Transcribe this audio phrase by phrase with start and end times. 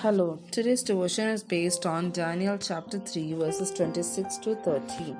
[0.00, 5.16] Hello, today's devotion is based on Daniel chapter 3, verses 26 to 30.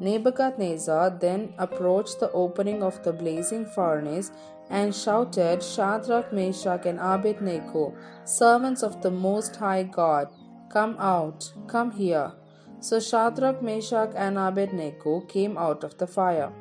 [0.00, 4.32] Nebuchadnezzar then approached the opening of the blazing furnace
[4.68, 7.96] and shouted, Shadrach, Meshach, and Abednego,
[8.26, 10.28] servants of the Most High God,
[10.68, 12.32] come out, come here.
[12.80, 16.52] So Shadrach, Meshach, and Abednego came out of the fire,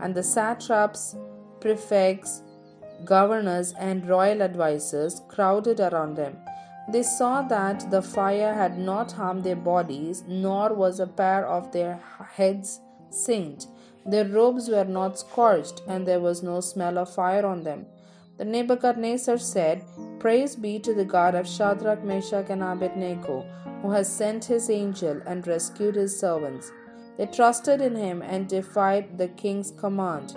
[0.00, 1.16] and the satraps,
[1.60, 2.42] prefects,
[3.06, 6.36] governors, and royal advisers crowded around them.
[6.88, 11.72] They saw that the fire had not harmed their bodies, nor was a pair of
[11.72, 12.00] their
[12.34, 13.68] heads singed.
[14.04, 17.86] Their robes were not scorched, and there was no smell of fire on them.
[18.36, 19.82] The Nebuchadnezzar said,
[20.18, 23.46] Praise be to the God of Shadrach, Meshach, and Abednego,
[23.80, 26.70] who has sent his angel and rescued his servants.
[27.16, 30.36] They trusted in him and defied the king's command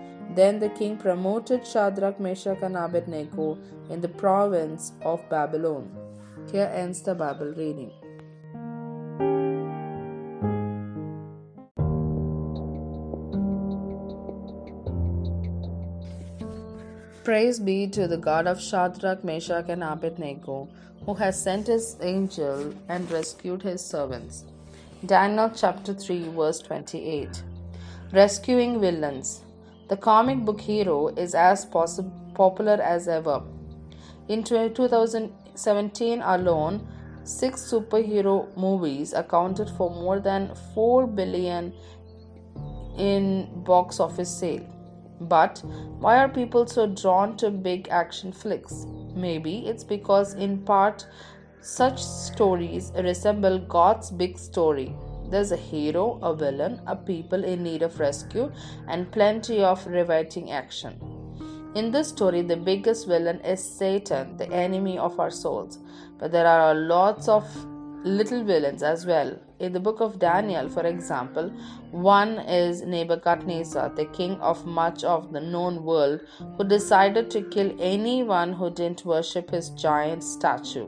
[0.33, 3.57] Then the king promoted Shadrach, Meshach, and Abednego
[3.89, 5.91] in the province of Babylon.
[6.51, 7.91] Here ends the Bible reading.
[17.23, 20.67] Praise be to the God of Shadrach, Meshach, and Abednego,
[21.05, 24.45] who has sent his angel and rescued his servants.
[25.05, 27.43] Daniel chapter 3, verse 28.
[28.11, 29.43] Rescuing villains.
[29.91, 33.43] The comic book hero is as popular as ever.
[34.29, 36.87] In 2017 alone,
[37.25, 41.73] six superhero movies accounted for more than 4 billion
[42.97, 44.65] in box office sale.
[45.19, 45.61] But
[45.99, 48.85] why are people so drawn to big action flicks?
[49.13, 51.05] Maybe it's because, in part,
[51.59, 54.95] such stories resemble God's big story
[55.31, 58.51] there's a hero, a villain, a people in need of rescue,
[58.87, 60.99] and plenty of riveting action.
[61.73, 65.79] In this story, the biggest villain is Satan, the enemy of our souls.
[66.19, 67.45] But there are lots of
[68.03, 69.37] little villains as well.
[69.59, 71.49] In the book of Daniel, for example,
[71.91, 76.21] one is Nebuchadnezzar, the king of much of the known world,
[76.57, 80.87] who decided to kill anyone who didn't worship his giant statue.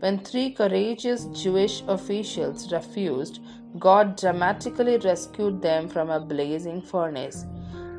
[0.00, 3.40] When three courageous Jewish officials refused,
[3.78, 7.44] God dramatically rescued them from a blazing furnace.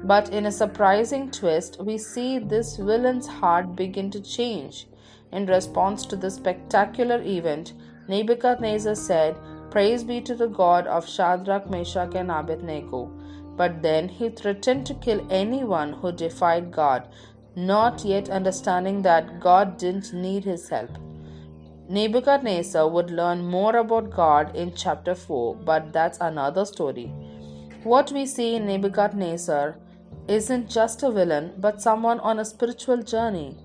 [0.04, 4.88] But in a surprising twist, we see this villain's heart begin to change.
[5.32, 7.74] In response to this spectacular event,
[8.08, 9.38] Nebuchadnezzar said,
[9.72, 13.12] Praise be to the God of Shadrach, Meshach, and Abednego.
[13.58, 17.08] But then he threatened to kill anyone who defied God,
[17.56, 20.92] not yet understanding that God didn't need his help.
[21.88, 27.14] Nebuchadnezzar would learn more about God in chapter 4, but that's another story.
[27.84, 29.78] What we see in Nebuchadnezzar
[30.28, 33.56] isn't just a villain, but someone on a spiritual journey.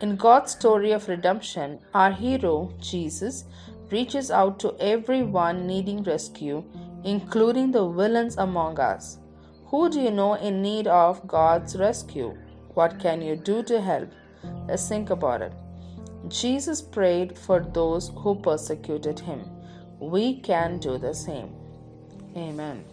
[0.00, 3.44] In God's story of redemption, our hero, Jesus,
[3.90, 6.64] reaches out to everyone needing rescue,
[7.04, 9.18] including the villains among us.
[9.66, 12.36] Who do you know in need of God's rescue?
[12.74, 14.10] What can you do to help?
[14.66, 15.52] Let's think about it.
[16.28, 19.44] Jesus prayed for those who persecuted him.
[19.98, 21.54] We can do the same.
[22.36, 22.84] Amen.